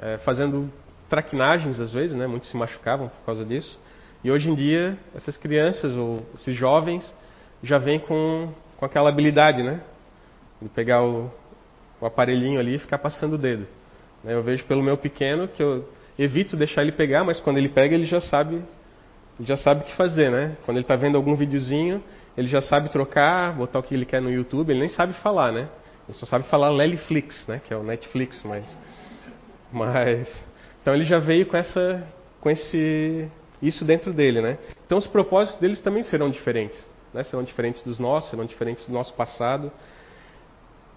[0.00, 0.70] é, fazendo
[1.08, 2.26] traquinagens às vezes, né?
[2.26, 3.78] muitos se machucavam por causa disso.
[4.22, 7.14] E hoje em dia, essas crianças ou esses jovens
[7.62, 9.80] já vêm com, com aquela habilidade, né?
[10.60, 11.30] De pegar o,
[12.00, 13.66] o aparelhinho ali e ficar passando o dedo.
[14.22, 14.34] Né?
[14.34, 17.94] Eu vejo pelo meu pequeno que eu evito deixar ele pegar, mas quando ele pega,
[17.94, 18.62] ele já sabe,
[19.40, 20.56] já sabe o que fazer, né?
[20.66, 22.02] Quando ele está vendo algum videozinho,
[22.36, 25.50] ele já sabe trocar, botar o que ele quer no YouTube, ele nem sabe falar,
[25.50, 25.68] né?
[26.06, 27.60] Ele só sabe falar Leliflix, né?
[27.64, 28.78] Que é o Netflix, mas...
[29.72, 30.44] Mas...
[30.82, 32.06] Então ele já veio com essa...
[32.40, 33.30] Com esse
[33.62, 34.58] isso dentro dele, né?
[34.86, 37.22] Então os propósitos deles também serão diferentes, né?
[37.22, 39.70] Serão diferentes dos nossos, serão diferentes do nosso passado.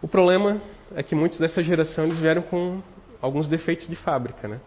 [0.01, 0.61] O problema
[0.95, 2.81] é que muitos dessa geração eles vieram com
[3.21, 4.59] alguns defeitos de fábrica, né?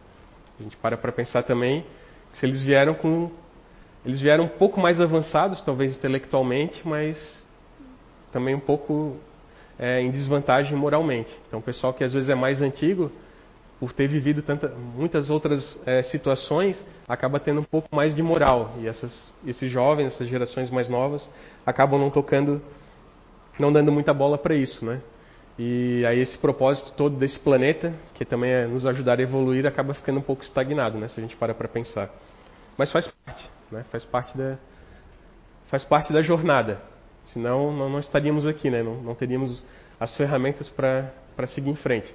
[0.58, 1.84] A gente para para pensar também
[2.32, 3.30] que se eles vieram com
[4.04, 7.44] eles vieram um pouco mais avançados, talvez intelectualmente, mas
[8.30, 9.16] também um pouco
[9.78, 11.36] é, em desvantagem moralmente.
[11.48, 13.10] Então, o pessoal que às vezes é mais antigo,
[13.78, 18.74] por ter vivido tanta, muitas outras é, situações, acaba tendo um pouco mais de moral.
[18.80, 21.28] E essas, esses jovens, essas gerações mais novas,
[21.64, 22.62] acabam não tocando,
[23.58, 25.00] não dando muita bola para isso, né?
[25.58, 29.94] E aí esse propósito todo desse planeta, que também é nos ajudar a evoluir, acaba
[29.94, 31.08] ficando um pouco estagnado, né?
[31.08, 32.10] Se a gente para para pensar.
[32.76, 33.84] Mas faz parte, né?
[33.90, 34.58] Faz parte da,
[35.68, 36.80] faz parte da jornada.
[37.26, 38.82] Senão não, não estaríamos aqui, né?
[38.82, 39.62] Não, não teríamos
[39.98, 42.14] as ferramentas para seguir em frente.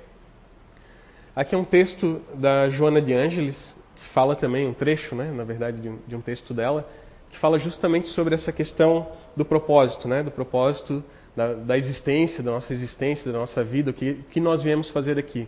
[1.34, 3.56] Aqui é um texto da Joana de Ângeles,
[3.96, 6.86] que fala também, um trecho, né, na verdade, de um, de um texto dela,
[7.30, 11.02] que fala justamente sobre essa questão do propósito, né, do propósito
[11.34, 15.18] da, da existência, da nossa existência, da nossa vida, o que, que nós viemos fazer
[15.18, 15.48] aqui.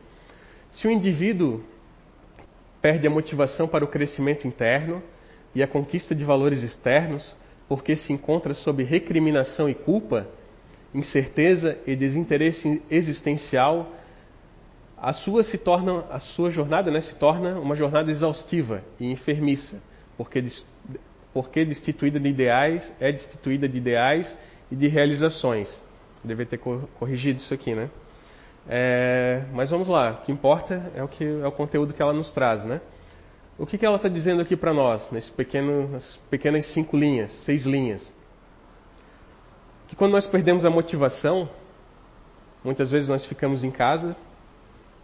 [0.72, 1.62] Se o indivíduo
[2.82, 5.04] perde a motivação para o crescimento interno
[5.54, 7.36] e a conquista de valores externos,
[7.68, 10.30] porque se encontra sob recriminação e culpa,
[10.94, 13.92] incerteza e desinteresse existencial,
[15.04, 19.82] a sua se torna a sua jornada né, se torna uma jornada exaustiva e enfermiça,
[20.16, 20.46] porque
[21.34, 24.38] porque destituída de ideais é destituída de ideais
[24.72, 25.68] e de realizações.
[26.24, 27.90] Deve ter corrigido isso aqui, né?
[28.70, 30.12] É, mas vamos lá.
[30.12, 32.80] O que importa é o que é o conteúdo que ela nos traz, né?
[33.58, 37.32] O que, que ela está dizendo aqui para nós nesse pequeno, nessas pequenas cinco linhas,
[37.44, 38.10] seis linhas?
[39.94, 41.48] que quando nós perdemos a motivação,
[42.64, 44.16] muitas vezes nós ficamos em casa,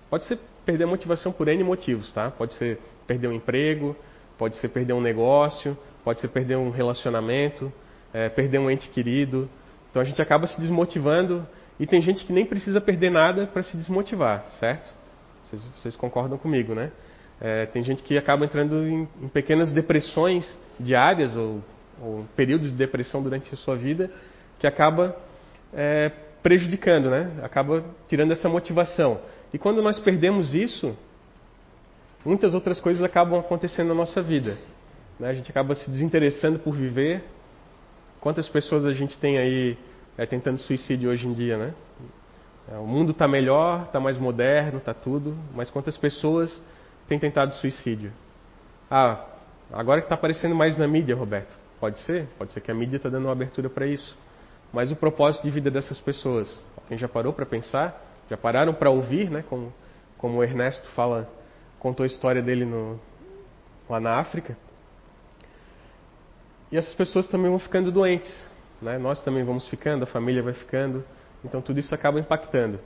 [0.10, 2.32] pode ser perder a motivação por N motivos, tá?
[2.32, 3.96] Pode ser perder um emprego,
[4.38, 7.72] pode ser perder um negócio, pode ser perder um relacionamento,
[8.14, 9.50] é, perder um ente querido.
[9.90, 11.46] Então a gente acaba se desmotivando
[11.80, 14.94] e tem gente que nem precisa perder nada para se desmotivar, certo?
[15.44, 16.92] Vocês, vocês, concordam comigo, né?
[17.42, 21.64] É, tem gente que acaba entrando em, em pequenas depressões diárias ou,
[22.02, 24.12] ou, períodos de depressão durante a sua vida
[24.60, 25.16] que acaba
[25.74, 26.12] é,
[26.44, 27.32] prejudicando, né?
[27.42, 29.20] Acaba tirando essa motivação.
[29.54, 30.96] E quando nós perdemos isso,
[32.24, 34.58] muitas outras coisas acabam acontecendo na nossa vida.
[35.20, 35.30] Né?
[35.30, 37.24] A gente acaba se desinteressando por viver.
[38.20, 39.78] Quantas pessoas a gente tem aí
[40.18, 41.74] é, tentando suicídio hoje em dia, né?
[42.72, 46.62] É, o mundo está melhor, está mais moderno, está tudo, mas quantas pessoas
[47.08, 48.12] têm tentado suicídio?
[48.92, 49.26] Ah,
[49.72, 51.58] agora que está aparecendo mais na mídia, Roberto.
[51.80, 52.28] Pode ser?
[52.38, 54.16] Pode ser que a mídia está dando uma abertura para isso.
[54.72, 58.09] Mas o propósito de vida dessas pessoas, quem já parou para pensar?
[58.30, 59.44] Já pararam para ouvir, né?
[59.50, 59.74] Como,
[60.18, 61.30] como o Ernesto fala,
[61.80, 63.00] contou a história dele no,
[63.90, 64.56] lá na África.
[66.72, 68.32] E essas pessoas também vão ficando doentes.
[68.82, 68.98] Né?
[68.98, 71.04] Nós também vamos ficando, a família vai ficando.
[71.44, 72.80] Então tudo isso acaba impactando.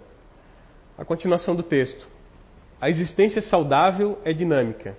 [0.98, 2.08] A continuação do texto.
[2.80, 4.98] A existência saudável é dinâmica,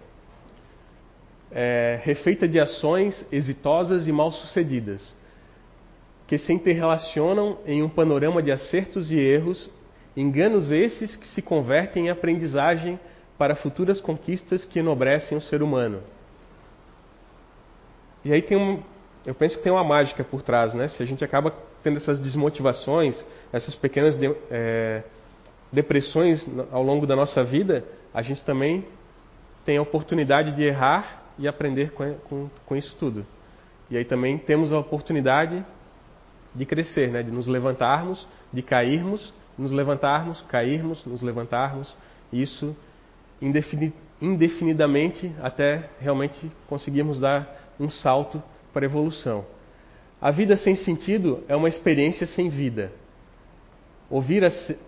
[1.52, 5.14] é refeita de ações exitosas e mal-sucedidas,
[6.26, 9.70] que se interrelacionam em um panorama de acertos e erros,
[10.16, 12.98] enganos esses que se convertem em aprendizagem
[13.36, 16.00] para futuras conquistas que enobrecem o ser humano.
[18.24, 18.82] E aí tem um,
[19.26, 20.88] eu penso que tem uma mágica por trás, né?
[20.88, 25.02] Se a gente acaba tendo essas desmotivações, essas pequenas de, é,
[25.72, 28.86] depressões ao longo da nossa vida, a gente também
[29.64, 33.26] tem a oportunidade de errar e aprender com, com, com isso tudo.
[33.90, 35.64] E aí também temos a oportunidade
[36.54, 37.22] de crescer, né?
[37.22, 41.94] de nos levantarmos, de cairmos, nos levantarmos, cairmos, nos levantarmos.
[42.32, 42.76] Isso
[44.20, 49.44] indefinidamente até realmente conseguirmos dar um salto para a evolução.
[50.20, 52.92] A vida sem sentido é uma experiência sem vida.
[54.08, 54.78] Ouvir a ser,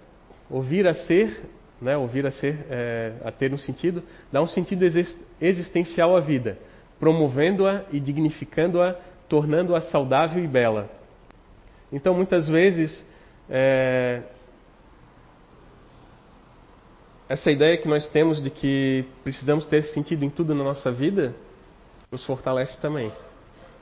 [0.49, 1.45] ouvir a, ser
[1.81, 4.03] né, ouvir a, ser é, a ter um sentido,
[4.33, 4.85] dá um sentido
[5.41, 6.59] existencial à vida,
[6.99, 8.97] promovendo-a e dignificando-a,
[9.29, 10.91] tornando-a saudável e bela.
[11.93, 13.05] Então, muitas vezes,
[13.49, 14.23] é,
[17.29, 21.35] essa ideia que nós temos de que precisamos ter sentido em tudo na nossa vida
[22.11, 23.13] nos fortalece também.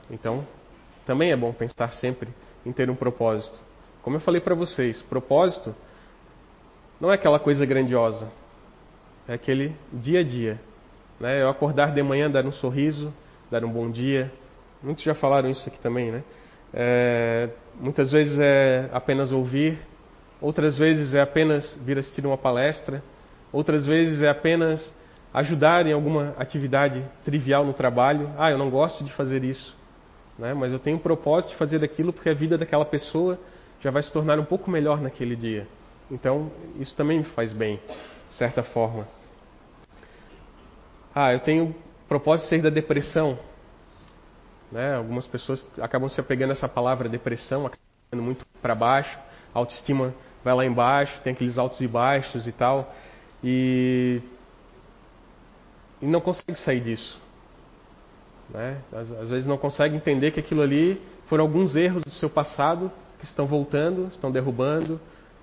[0.09, 0.45] Então,
[1.05, 2.29] também é bom pensar sempre
[2.65, 3.57] em ter um propósito.
[4.01, 5.75] Como eu falei para vocês, propósito
[6.99, 8.31] não é aquela coisa grandiosa,
[9.27, 10.59] é aquele dia a dia.
[11.19, 11.41] Né?
[11.41, 13.13] Eu acordar de manhã, dar um sorriso,
[13.51, 14.31] dar um bom dia.
[14.81, 16.23] Muitos já falaram isso aqui também, né?
[16.73, 19.79] É, muitas vezes é apenas ouvir,
[20.41, 23.01] outras vezes é apenas vir assistir uma palestra,
[23.55, 24.93] outras vezes é apenas
[25.33, 28.29] ajudar em alguma atividade trivial no trabalho.
[28.37, 29.75] Ah, eu não gosto de fazer isso,
[30.37, 30.53] né?
[30.53, 33.39] mas eu tenho um propósito de fazer aquilo porque a vida daquela pessoa
[33.79, 35.67] já vai se tornar um pouco melhor naquele dia.
[36.11, 37.79] Então, isso também me faz bem,
[38.27, 39.07] de certa forma.
[41.13, 41.73] Ah, eu tenho
[42.07, 43.39] propósito de sair da depressão.
[44.71, 44.95] Né?
[44.95, 49.17] Algumas pessoas acabam se apegando a essa palavra depressão, acabam muito para baixo,
[49.53, 50.13] a autoestima
[50.43, 52.93] vai lá embaixo, tem aqueles altos e baixos e tal.
[53.47, 54.21] E
[56.01, 57.19] e não consegue sair disso.
[58.49, 58.77] Né?
[58.91, 62.91] Às, às, vezes não consegue entender que aquilo ali foram alguns erros do seu passado
[63.17, 64.99] que estão voltando, estão derrubando,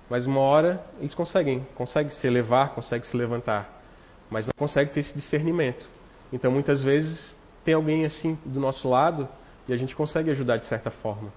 [0.09, 3.81] mas uma hora eles conseguem, conseguem se elevar, conseguem se levantar,
[4.29, 5.85] mas não conseguem ter esse discernimento.
[6.31, 7.35] Então muitas vezes
[7.65, 9.27] tem alguém assim do nosso lado
[9.67, 11.29] e a gente consegue ajudar de certa forma.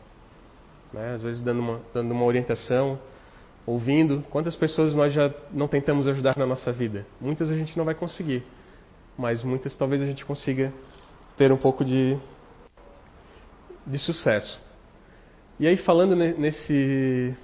[0.93, 1.15] Né?
[1.15, 2.99] Às vezes dando uma, dando uma orientação,
[3.67, 4.25] ouvindo.
[4.31, 7.05] Quantas pessoas nós já não tentamos ajudar na nossa vida?
[7.21, 8.43] Muitas a gente não vai conseguir
[9.17, 10.73] mas muitas talvez a gente consiga
[11.37, 12.19] ter um pouco de,
[13.87, 14.61] de sucesso.
[15.59, 17.35] E aí falando nesse,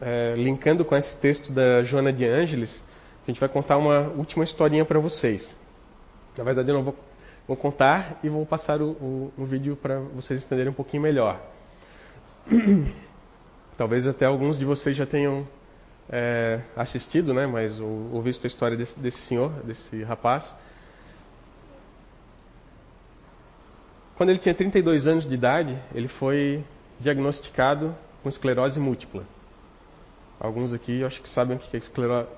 [0.00, 2.82] é, linkando com esse texto da Joana de Ângeles,
[3.22, 5.54] a gente vai contar uma última historinha para vocês.
[6.36, 6.96] Na verdade eu não vou,
[7.46, 11.40] vou contar e vou passar o, o, o vídeo para vocês entenderem um pouquinho melhor.
[13.78, 15.46] Talvez até alguns de vocês já tenham
[16.10, 20.54] é, assistido, né, mas ou, ou visto a história desse, desse senhor, desse rapaz.
[24.14, 26.64] Quando ele tinha 32 anos de idade, ele foi
[27.00, 29.24] diagnosticado com esclerose múltipla.
[30.38, 31.80] Alguns aqui eu acho que sabem o que é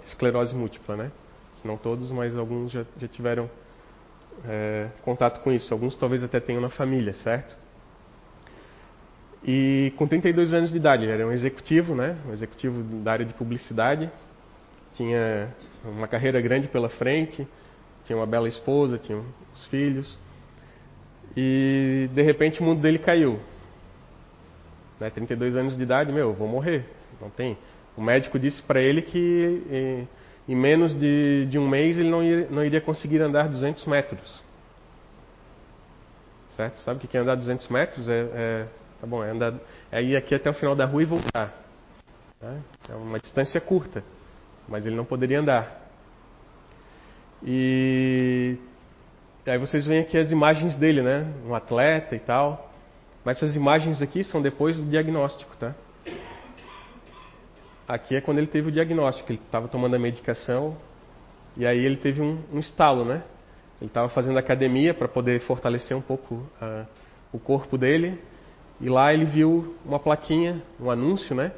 [0.05, 1.13] esclerose múltipla, né?
[1.55, 3.51] Se não todos, mas alguns já, já tiveram
[4.47, 5.73] é, contato com isso.
[5.73, 7.57] Alguns talvez até tenham na família, certo?
[9.47, 12.17] E com 32 anos de idade, ele era um executivo, né?
[12.27, 14.11] Um executivo da área de publicidade.
[14.95, 15.53] Tinha
[15.85, 17.47] uma carreira grande pela frente,
[18.05, 19.21] tinha uma bela esposa, tinha
[19.53, 20.19] os filhos.
[21.37, 23.39] E de repente o mundo dele caiu.
[24.99, 25.11] Né?
[25.11, 26.87] 32 anos de idade, meu, eu vou morrer.
[27.21, 27.59] Não tem.
[27.97, 30.07] O médico disse para ele que
[30.49, 34.43] em menos de, de um mês ele não iria, não iria conseguir andar 200 metros.
[36.51, 36.77] Certo?
[36.79, 38.09] Sabe o que é andar 200 metros?
[38.09, 38.67] É, é
[39.05, 39.53] tá bom, é, andar,
[39.93, 41.55] é ir aqui até o final da rua e voltar.
[42.41, 42.63] Né?
[42.89, 44.03] É uma distância curta,
[44.67, 45.83] mas ele não poderia andar.
[47.43, 48.57] E
[49.47, 51.31] aí vocês veem aqui as imagens dele, né?
[51.47, 52.73] Um atleta e tal.
[53.23, 55.75] Mas essas imagens aqui são depois do diagnóstico, tá?
[57.87, 60.79] Aqui é quando ele teve o diagnóstico, ele estava tomando a medicação
[61.59, 63.23] e aí ele teve um, um estalo, né?
[63.83, 66.87] Ele estava fazendo academia para poder fortalecer um pouco uh,
[67.31, 68.19] o corpo dele
[68.85, 71.53] e lá ele viu uma plaquinha, um anúncio, né?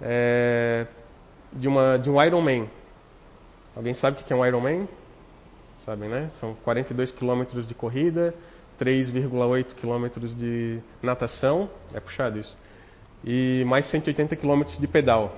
[0.00, 0.86] É,
[1.52, 2.70] de, uma, de um Ironman.
[3.74, 4.88] Alguém sabe o que é um Ironman?
[5.84, 6.30] Sabem, né?
[6.34, 8.32] São 42 quilômetros de corrida,
[8.78, 12.56] 3,8 quilômetros de natação, é puxado isso,
[13.24, 15.36] e mais 180 quilômetros de pedal,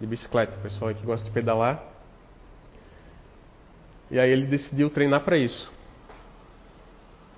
[0.00, 1.80] de bicicleta, o pessoal que gosta de pedalar.
[4.10, 5.72] E aí ele decidiu treinar para isso.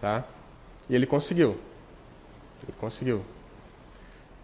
[0.01, 0.25] Tá?
[0.89, 1.61] E ele conseguiu.
[2.63, 3.23] Ele conseguiu.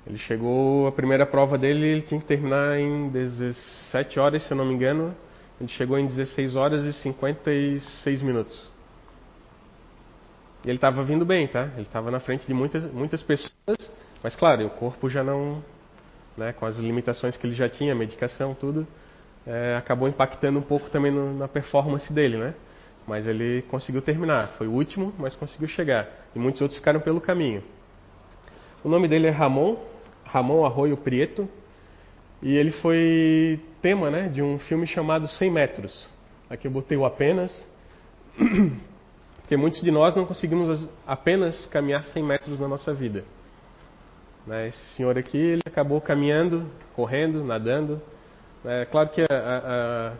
[0.06, 4.56] Ele chegou, a primeira prova dele, ele tinha que terminar em 17 horas, se eu
[4.56, 5.14] não me engano.
[5.60, 8.70] Ele chegou em 16 horas e 56 minutos.
[10.64, 11.70] E ele estava vindo bem, tá?
[11.74, 13.90] Ele estava na frente de muitas, muitas pessoas,
[14.22, 15.62] mas claro, o corpo já não,
[16.36, 18.86] né, com as limitações que ele já tinha, medicação, tudo,
[19.46, 22.54] é, acabou impactando um pouco também no, na performance dele, né?
[23.06, 24.48] Mas ele conseguiu terminar.
[24.58, 26.08] Foi o último, mas conseguiu chegar.
[26.34, 27.62] E muitos outros ficaram pelo caminho.
[28.86, 29.78] O nome dele é Ramon,
[30.26, 31.48] Ramon Arroio Prieto.
[32.40, 36.08] E ele foi tema né, de um filme chamado 100 Metros.
[36.48, 37.66] Aqui eu botei o apenas,
[39.42, 43.24] porque muitos de nós não conseguimos apenas caminhar 100 metros na nossa vida.
[44.46, 48.00] Né, esse senhor aqui, ele acabou caminhando, correndo, nadando,
[48.64, 50.12] é claro que a, a, a,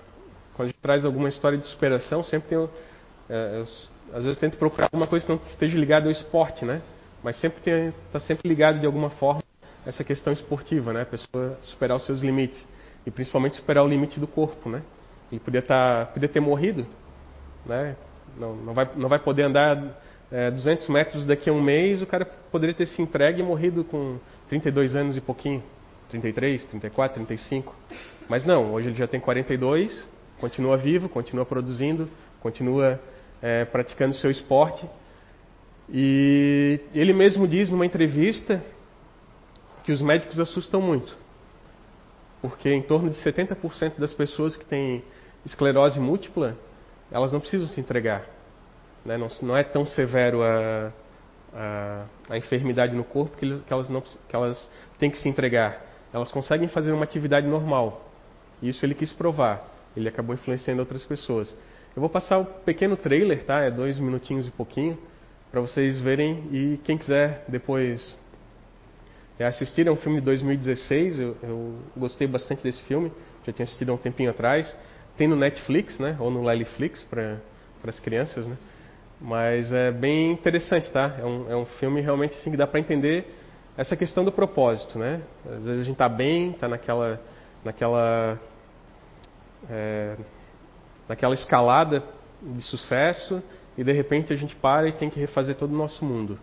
[0.55, 2.69] quando a gente traz alguma história de superação, sempre tem.
[3.31, 3.63] É, eu,
[4.13, 6.83] às vezes tento procurar alguma coisa que não esteja ligada ao esporte, né?
[7.23, 9.43] Mas sempre está sempre ligado de alguma forma
[9.85, 11.03] essa questão esportiva, né?
[11.03, 12.67] A pessoa superar os seus limites
[13.07, 14.83] e principalmente superar o limite do corpo, né?
[15.31, 16.87] Ele podia tá, podia ter morrido,
[17.65, 17.97] né?
[18.37, 20.01] Não, não vai, não vai poder andar
[20.31, 22.03] é, 200 metros daqui a um mês.
[22.03, 25.63] O cara poderia ter se entregue e morrido com 32 anos e pouquinho,
[26.11, 27.75] 33, 34, 35.
[28.29, 30.09] Mas não, hoje ele já tem 42,
[30.41, 32.09] continua vivo, continua produzindo,
[32.41, 33.01] continua
[33.41, 34.89] é, praticando seu esporte.
[35.89, 38.63] E ele mesmo diz numa entrevista
[39.85, 41.17] que os médicos assustam muito.
[42.43, 45.03] Porque em torno de 70% das pessoas que têm
[45.45, 46.57] esclerose múltipla,
[47.11, 48.27] elas não precisam se entregar.
[49.05, 49.17] Né?
[49.17, 50.93] Não, não, é tão severo a,
[51.55, 55.29] a, a enfermidade no corpo que, eles, que, elas não, que elas têm que se
[55.29, 55.81] entregar.
[56.13, 58.11] Elas conseguem fazer uma atividade normal.
[58.61, 59.69] Isso ele quis provar.
[59.97, 61.55] Ele acabou influenciando outras pessoas.
[61.95, 63.61] Eu vou passar o um pequeno trailer, tá?
[63.61, 64.99] É dois minutinhos e pouquinho,
[65.51, 68.19] para vocês verem e quem quiser depois
[69.39, 69.87] é, assistir.
[69.87, 71.21] É um filme de 2016.
[71.21, 73.13] Eu, eu gostei bastante desse filme.
[73.45, 74.77] Já tinha assistido há um tempinho atrás.
[75.17, 76.17] Tem no Netflix, né?
[76.21, 77.39] Ou no Liliflix para
[77.87, 78.57] as crianças, né?
[79.21, 81.17] Mas é bem interessante, tá?
[81.19, 83.27] É um, é um filme realmente assim, que dá para entender
[83.77, 85.23] essa questão do propósito, né?
[85.47, 87.21] Às vezes a gente está bem, está naquela
[87.67, 88.39] naquela,
[89.69, 90.17] é,
[91.09, 92.03] naquela escalada
[92.41, 93.43] de sucesso
[93.77, 96.39] e de repente a gente para e tem que refazer todo o nosso mundo.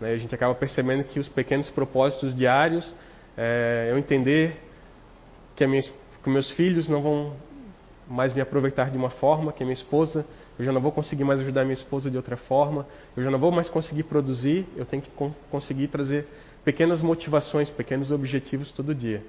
[0.00, 0.12] Né?
[0.12, 2.94] A gente acaba percebendo que os pequenos propósitos diários,
[3.36, 4.56] é, eu entender
[5.56, 7.36] que, minha, que meus filhos não vão
[8.08, 10.26] mais me aproveitar de uma forma, que a minha esposa,
[10.58, 12.86] eu já não vou conseguir mais ajudar minha esposa de outra forma,
[13.16, 15.10] eu já não vou mais conseguir produzir, eu tenho que
[15.50, 16.26] conseguir trazer
[16.64, 19.22] pequenas motivações, pequenos objetivos todo dia.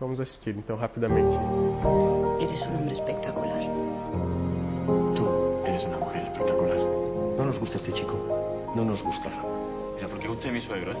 [0.00, 1.36] Vamos assistir então rapidamente.
[2.40, 3.79] Eres un hombre espectacular.
[7.60, 8.72] Gusta este chico.
[8.74, 9.28] No nos gusta.
[9.94, 10.96] Mira, ¿por qué usted mi suegro, eh?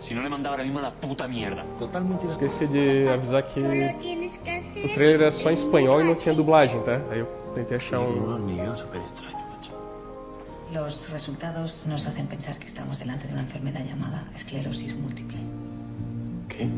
[0.00, 1.64] Si no le mandaba ahora mismo a la puta mierda.
[1.78, 6.80] Totalmente Esqueci de avisar que o trailer era só em espanhol e não tinha dublagem,
[6.82, 7.00] tá?
[7.10, 8.46] Aí eu tentei achar um.
[10.72, 15.38] Los resultados nos hacen pensar que estamos delante de una enfermedad llamada esclerosis múltiple.
[16.48, 16.68] ¿Qué?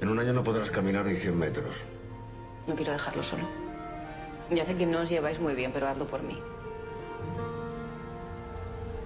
[0.00, 1.74] En un año no podrás caminar ni 100 metros.
[2.66, 3.48] No quiero dejarlo solo.
[4.50, 6.38] Ya sé que no os lleváis muy bien, pero hazlo por mí.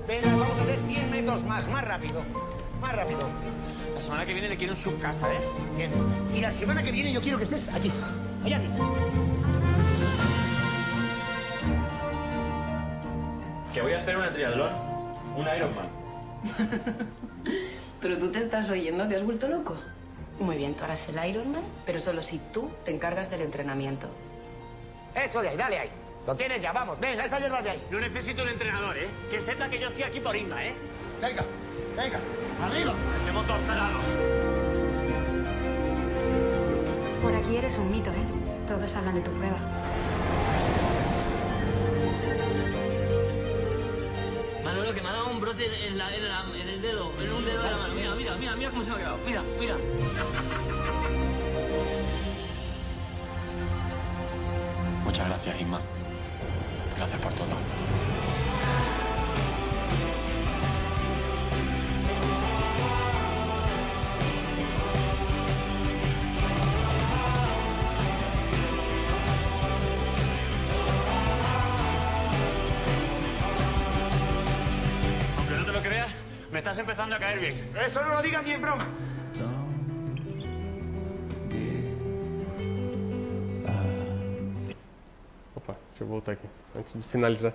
[0.07, 2.23] Venga, vamos a hacer 100 metros más, más rápido.
[2.81, 3.29] Más rápido.
[3.95, 5.41] La semana que viene le quiero en su casa, ¿eh?
[5.77, 5.91] Bien.
[6.35, 7.93] Y la semana que viene yo quiero que estés aquí.
[8.45, 8.61] Allá.
[13.73, 14.73] Que voy a hacer una triatlón.
[15.37, 15.89] Un Ironman.
[18.01, 19.77] Pero tú te estás oyendo, ¿te has vuelto loco?
[20.41, 24.09] Muy bien, tú harás el Ironman, pero solo si tú te encargas del entrenamiento.
[25.15, 25.91] Eso de ahí, dale ahí.
[26.27, 26.99] Lo tienes ya, vamos.
[26.99, 27.87] Venga, esa hierba de ahí.
[27.91, 29.09] No necesito un entrenador, ¿eh?
[29.31, 30.75] Que sepa que yo estoy aquí por Inma, ¿eh?
[31.21, 31.45] Venga,
[31.95, 32.19] venga.
[32.63, 32.95] Arriba.
[33.35, 33.99] Motor cerrado.
[37.21, 38.27] Por aquí eres un mito, ¿eh?
[38.67, 39.59] Todos hablan de tu prueba.
[44.65, 47.33] Manolo, que me ha dado un brote en, la- en la- en el dedo, en
[47.33, 47.95] un dedo de la mano.
[47.95, 49.19] Mira, mira, mira, mira cómo se me ha quedado.
[49.25, 49.77] Mira, mira.
[55.05, 55.81] Muchas gracias, Inma.
[56.99, 57.57] Gracias por todo.
[76.91, 77.71] Empezando a caer bien.
[77.77, 78.87] Eso no lo digas ni en broma.
[85.55, 87.53] Opa, deixa eu voltar aqui, antes de finalizar.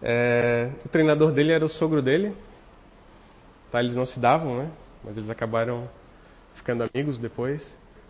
[0.00, 2.32] É, o treinador dele era o sogro dele.
[3.72, 4.70] Tá, eles não se davam, né?
[5.02, 5.88] Mas eles acabaram
[6.54, 7.62] ficando amigos depois.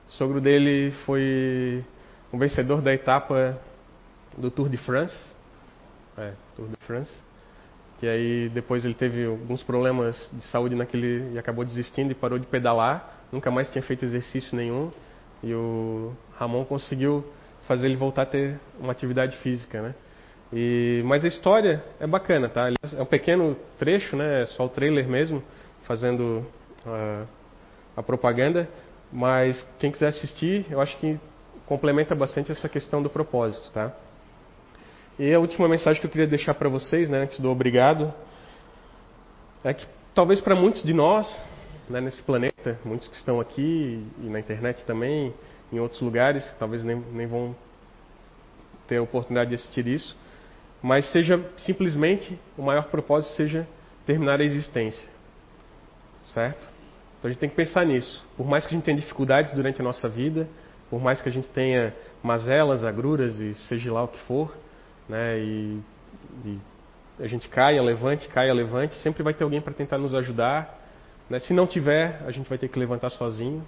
[0.08, 1.82] O sogro dele foi
[2.30, 3.58] o vencedor da etapa
[4.36, 5.16] do Tour de France.
[6.18, 7.12] É, Tour de France.
[7.98, 12.38] Que aí depois ele teve alguns problemas de saúde naquele e acabou desistindo e parou
[12.38, 13.24] de pedalar.
[13.32, 14.90] Nunca mais tinha feito exercício nenhum.
[15.42, 17.24] E o Ramon conseguiu
[17.66, 19.94] fazer ele voltar a ter uma atividade física, né?
[20.52, 22.68] E, mas a história é bacana, tá?
[22.96, 24.42] É um pequeno trecho, né?
[24.42, 25.42] É só o trailer mesmo,
[25.84, 26.46] fazendo
[26.86, 27.24] a,
[27.96, 28.68] a propaganda.
[29.12, 31.18] Mas quem quiser assistir, eu acho que
[31.64, 33.92] complementa bastante essa questão do propósito, tá?
[35.18, 38.12] E a última mensagem que eu queria deixar para vocês, né, antes do obrigado,
[39.64, 41.26] é que talvez para muitos de nós,
[41.88, 45.32] né, nesse planeta, muitos que estão aqui e na internet também,
[45.72, 47.56] em outros lugares, talvez nem, nem vão
[48.86, 50.14] ter a oportunidade de assistir isso,
[50.82, 53.66] mas seja simplesmente o maior propósito seja
[54.04, 55.08] terminar a existência,
[56.24, 56.68] certo?
[57.18, 58.22] Então a gente tem que pensar nisso.
[58.36, 60.46] Por mais que a gente tenha dificuldades durante a nossa vida,
[60.90, 64.54] por mais que a gente tenha mazelas, agruras e seja lá o que for,
[65.08, 65.38] né?
[65.38, 65.80] E,
[66.44, 66.58] e
[67.18, 70.78] a gente caia, levante, caia, levante, sempre vai ter alguém para tentar nos ajudar.
[71.30, 71.38] Né?
[71.38, 73.66] Se não tiver, a gente vai ter que levantar sozinho.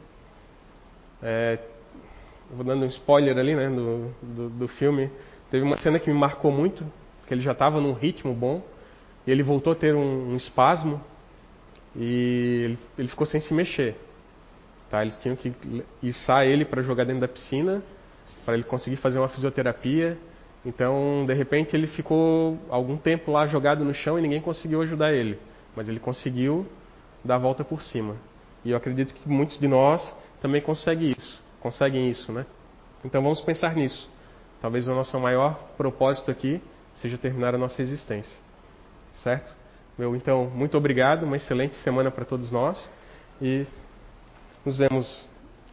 [1.22, 1.58] É,
[2.50, 5.10] vou dando um spoiler ali, né, do, do, do filme.
[5.50, 6.84] Teve uma cena que me marcou muito,
[7.26, 8.62] que ele já estava num ritmo bom,
[9.26, 11.02] e ele voltou a ter um, um espasmo
[11.96, 13.96] e ele, ele ficou sem se mexer.
[14.90, 15.02] Tá?
[15.02, 15.52] Eles tinham que
[16.02, 17.82] içar ele para jogar dentro da piscina,
[18.44, 20.16] para ele conseguir fazer uma fisioterapia.
[20.68, 25.14] Então, de repente, ele ficou algum tempo lá jogado no chão e ninguém conseguiu ajudar
[25.14, 25.38] ele.
[25.74, 26.66] Mas ele conseguiu
[27.24, 28.16] dar a volta por cima.
[28.62, 32.44] E eu acredito que muitos de nós também conseguem isso, conseguem isso, né?
[33.02, 34.10] Então vamos pensar nisso.
[34.60, 36.60] Talvez o nosso maior propósito aqui
[36.96, 38.38] seja terminar a nossa existência.
[39.24, 39.54] Certo?
[39.96, 42.90] Meu, então, muito obrigado, uma excelente semana para todos nós
[43.40, 43.66] e
[44.66, 45.26] nos vemos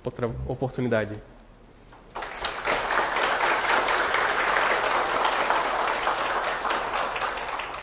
[0.05, 1.17] outra oportunidade.